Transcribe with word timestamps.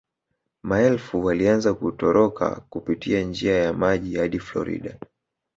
Maelfu 0.63 1.23
walianza 1.25 1.73
kutoroka 1.73 2.63
kupitia 2.69 3.21
njia 3.23 3.63
ya 3.63 3.73
maji 3.73 4.17
hadi 4.17 4.39
Florida 4.39 4.97